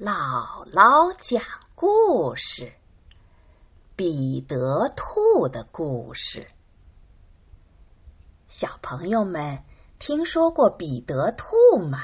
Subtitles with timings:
[0.00, 2.72] 姥姥讲故事：
[3.94, 6.48] 彼得兔的故事。
[8.48, 9.62] 小朋友们
[9.98, 12.00] 听说过彼得兔吗？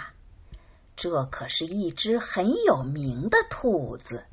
[0.96, 4.27] 这可是一只很有名的兔子，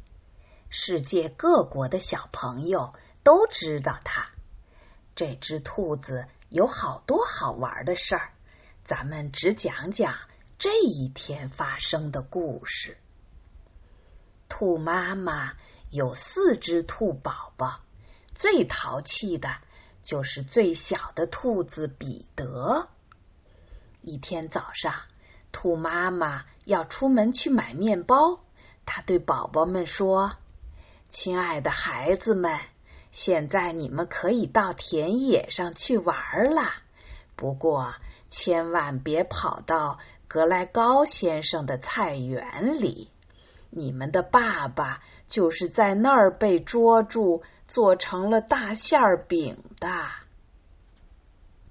[0.69, 4.27] 世界各国的小朋友都知道它。
[5.15, 8.33] 这只兔子有好多好玩的事儿，
[8.83, 10.13] 咱们只讲讲
[10.59, 12.97] 这一天发生的故事。
[14.57, 15.51] 兔妈妈
[15.91, 17.81] 有四只兔宝宝，
[18.33, 19.49] 最淘气的
[20.01, 22.87] 就是最小的兔子彼得。
[24.01, 24.93] 一天早上，
[25.51, 28.45] 兔妈妈要出门去买面包，
[28.85, 30.37] 她对宝宝们说
[31.11, 32.57] ：“亲爱的孩子们，
[33.11, 36.61] 现在你们可以到田野上去玩了，
[37.35, 37.93] 不过
[38.29, 43.11] 千万别跑到格莱高先生的菜园里。”
[43.77, 49.89] 你们的爸爸就是在那儿被捉住，做成了大馅饼的。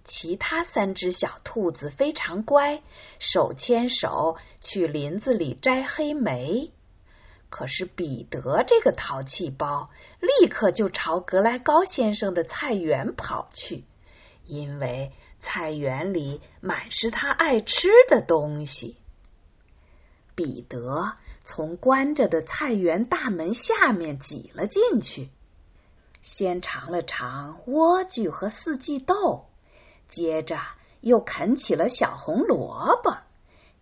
[0.04, 2.82] 其他三只小兔子非常乖，
[3.18, 6.70] 手牵手去林子里摘黑莓。
[7.48, 9.88] 可是彼得这个淘气包，
[10.20, 13.84] 立刻就朝格莱高先生的菜园跑去，
[14.44, 18.98] 因为菜园里满是他爱吃的东西。
[20.34, 21.14] 彼得。
[21.44, 25.28] 从关着的菜园大门下面挤了进去，
[26.22, 29.44] 先尝了尝莴苣和四季豆，
[30.08, 30.58] 接着
[31.02, 33.18] 又啃起了小红萝卜。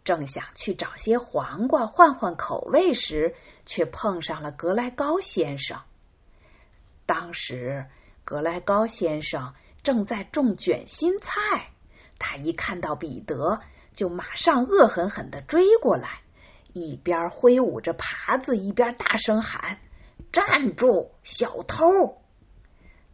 [0.03, 5.81] 正想去找些黄瓜换换口味时，却碰上了格莱高先生。
[7.07, 7.87] 当时
[8.25, 9.55] 格莱高先生
[9.85, 11.71] 正在种卷心菜，
[12.19, 13.61] 他一看到彼得，
[13.93, 16.22] 就马上恶狠狠的追过来。
[16.73, 19.78] 一边挥舞着耙子，一边大声喊
[20.33, 21.84] ：“站住，小偷！”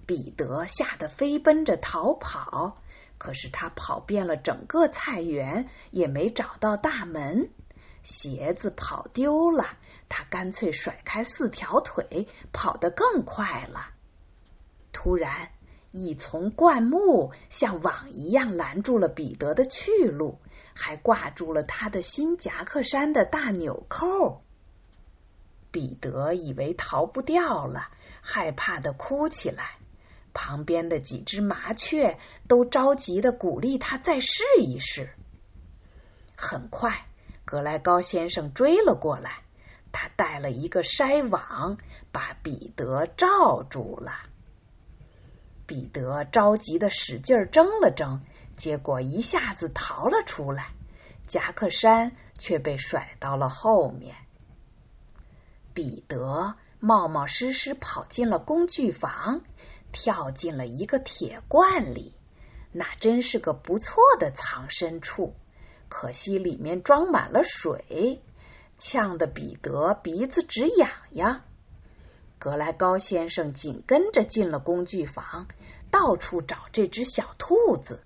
[0.06, 2.76] 彼得吓得飞奔着逃跑，
[3.18, 7.50] 可是他跑遍了整个菜园，也没找到大门。
[8.02, 9.64] 鞋子跑丢了，
[10.08, 13.90] 他干脆甩开四条腿，跑得更快了。
[14.92, 15.50] 突然，
[16.06, 20.38] 一丛灌木像网一样拦住了彼得的去路。
[20.80, 24.44] 还挂住了他的新夹克衫的大纽扣。
[25.72, 27.88] 彼得以为逃不掉了，
[28.22, 29.72] 害怕的哭起来。
[30.32, 32.16] 旁边的几只麻雀
[32.46, 35.10] 都着急的鼓励他再试一试。
[36.36, 37.08] 很快，
[37.44, 39.42] 格莱高先生追了过来，
[39.90, 41.78] 他带了一个筛网，
[42.12, 44.12] 把彼得罩住了。
[45.68, 48.22] 彼得着急的使劲挣了挣。
[48.56, 50.72] 结果一下子逃了出来，
[51.28, 54.16] 夹克衫却被甩到了后面。
[55.74, 59.42] 彼得冒冒失失跑进了工具房，
[59.92, 62.14] 跳进了一个铁罐里，
[62.72, 65.34] 那真是个不错的藏身处。
[65.88, 68.20] 可惜里面装满了水，
[68.76, 71.44] 呛得彼得鼻子直痒痒。
[72.38, 75.48] 格莱高先生紧跟着进了工具房，
[75.90, 78.02] 到处找这只小兔子。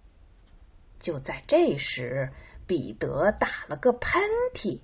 [0.99, 2.33] 就在这时，
[2.67, 4.23] 彼得打了个喷
[4.55, 4.81] 嚏。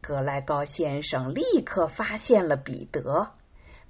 [0.00, 3.32] 格莱高先生立刻发现了彼得，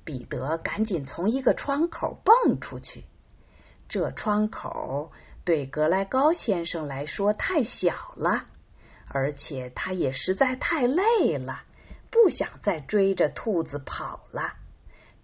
[0.05, 3.05] 彼得赶紧从一个窗口蹦出去。
[3.89, 5.13] 这窗口
[5.45, 8.47] 对格莱高先生来说太小了，
[9.09, 11.63] 而且他也实在太累了，
[12.11, 14.55] 不想再追着兔子跑了，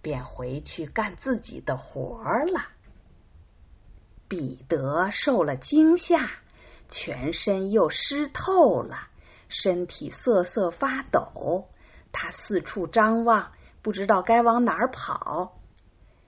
[0.01, 2.69] 便回去干自己的活了。
[4.27, 6.29] 彼得受了惊吓，
[6.87, 9.09] 全身又湿透了，
[9.49, 11.67] 身体瑟瑟发抖。
[12.13, 13.51] 他四处张望，
[13.81, 15.59] 不知道该往哪儿跑。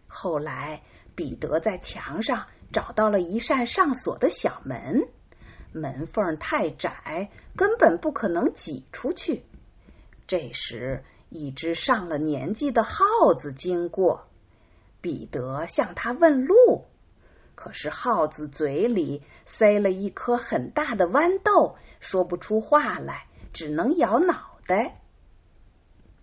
[0.07, 0.83] 后来，
[1.15, 5.07] 彼得在墙上找到了一扇上锁的小门，
[5.71, 9.45] 门缝太窄，根本不可能挤出去。
[10.27, 11.03] 这时，
[11.33, 14.27] 一只上了年纪的耗子经过，
[15.01, 16.85] 彼得向他问路。
[17.55, 25.01] 可是耗子嘴里塞了一颗很大的豌豆，说不出话来，只能摇脑袋。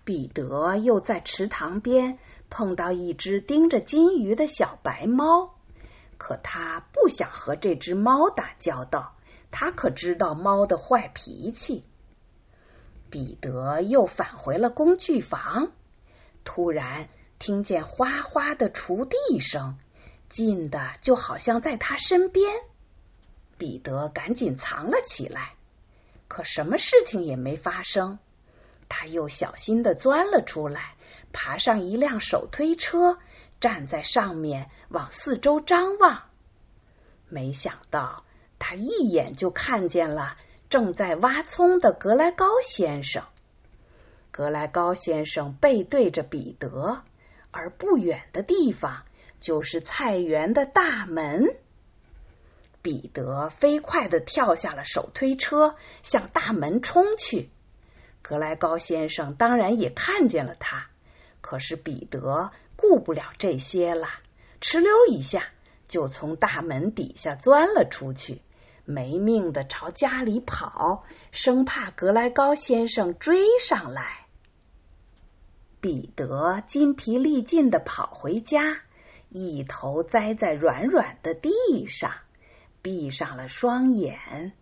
[0.04, 2.18] 彼得又在池塘边
[2.48, 5.56] 碰到一只盯着金鱼的小白猫，
[6.18, 9.16] 可他不想和这只猫打交道，
[9.50, 11.82] 他可知道猫的坏脾气。
[13.10, 15.72] 彼得又返回了工具房，
[16.44, 17.08] 突然
[17.38, 19.76] 听见哗哗的锄地声。
[20.28, 22.52] 近的就好像在他身边，
[23.58, 25.54] 彼得赶紧藏了起来。
[26.28, 28.20] 可什么事情也没发生。
[28.88, 30.94] 他又小心的钻了出来，
[31.32, 33.18] 爬上一辆手推车，
[33.58, 36.22] 站在上面往四周张望。
[37.28, 38.24] 没想到，
[38.60, 40.36] 他一眼就看见了
[40.70, 43.24] 正在挖葱的格莱高先生。
[44.30, 47.02] 格莱高先生背对着彼得，
[47.50, 49.02] 而不远的地方
[49.40, 51.48] 就是菜园的大门。
[52.80, 57.50] 彼得飞快的跳下了手推车，向大门冲去。
[58.22, 60.86] 格莱高先生当然也看见了他，
[61.40, 64.08] 可是彼得顾不了这些了，
[64.60, 65.44] 哧溜一下。
[65.88, 68.42] 就从大门底下钻了出去，
[68.90, 74.26] 没命的朝家里跑，生怕格莱高先生追上来。
[75.80, 78.82] 彼得筋疲力尽的跑回家，
[79.30, 81.50] 一头栽在软软的地
[81.86, 82.12] 上，
[82.82, 84.52] 闭上了双眼。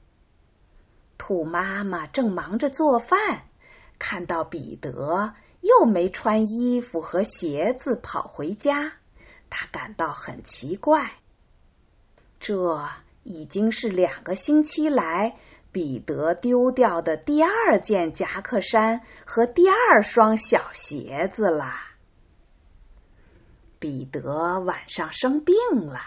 [1.16, 3.46] 兔妈妈正忙着做饭，
[3.98, 8.92] 看到彼得又没穿衣服和鞋子跑回家。
[9.50, 11.14] 她感到很奇怪，
[12.38, 12.88] 这
[13.28, 15.36] 已经是两个星期来
[15.70, 21.74] 彼得丢掉的第二件夹克衫和第二双小鞋子了。
[23.78, 25.54] 彼得晚上生病
[25.84, 26.00] 了，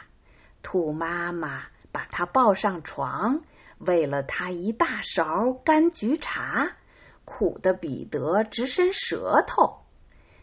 [0.64, 3.44] 兔妈妈把他抱上床，
[3.78, 6.76] 喂了他一大勺柑橘茶，
[7.24, 9.82] 苦的彼得直伸舌头。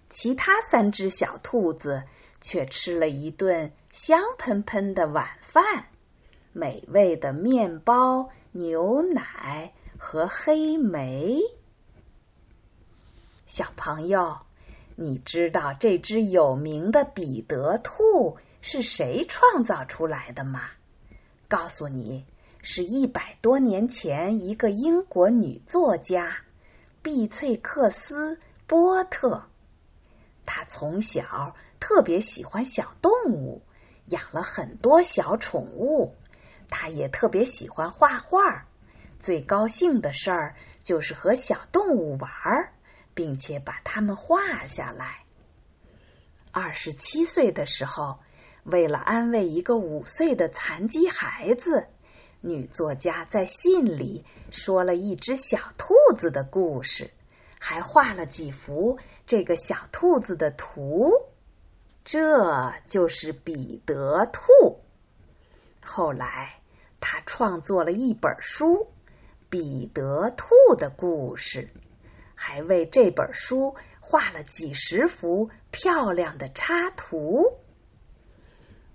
[0.08, 2.04] 其他三只小兔子。
[2.40, 5.88] 却吃了一顿香喷喷的晚饭，
[6.52, 11.40] 美味的面包、牛奶和黑莓。
[13.46, 14.38] 小朋友，
[14.96, 20.62] 你知道这只有名的彼得兔是谁创造出来的吗？
[21.48, 22.24] 告诉你，
[22.62, 26.38] 是一百多年前一个英国女作家
[27.02, 28.36] 碧翠克斯·
[28.66, 29.44] 波特。
[30.44, 31.54] 她从小。
[31.80, 33.62] 特别喜欢小动物，
[34.06, 36.16] 养了很多小宠物。
[36.68, 38.66] 他也特别喜欢画画，
[39.18, 42.72] 最高兴的事儿就是和小动物玩，
[43.14, 45.24] 并且把它们画下来。
[46.52, 48.20] 二十七岁的时候，
[48.64, 51.88] 为了安慰一个五岁的残疾孩子，
[52.40, 57.10] 女作家在信里说了一只小兔子的故事，
[57.60, 61.12] 还画了几幅这个小兔子的图。
[62.04, 64.80] 这就是彼得兔。
[65.84, 66.57] 后来，
[67.00, 68.84] 他创作了一本书
[69.48, 71.70] 《彼得兔的故事》，
[72.34, 77.58] 还为这本书画了几十幅漂亮的插图。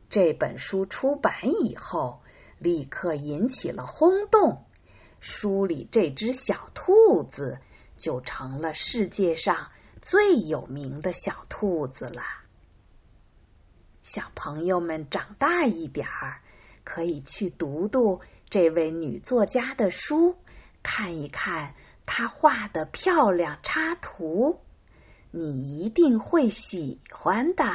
[0.09, 1.33] 这本书出版
[1.63, 2.21] 以后，
[2.59, 4.65] 立刻引起了轰动，
[5.19, 7.57] 书里这只小兔子
[7.97, 9.71] 就成了世界上
[10.03, 12.21] 最有名的小兔子了。
[14.03, 16.42] 小朋友们长大一点儿，
[16.83, 20.35] 可以去读读这位女作家的书，
[20.81, 21.75] 看一看
[22.05, 24.59] 她画的漂亮插图，
[25.31, 27.65] 你一定会喜欢的。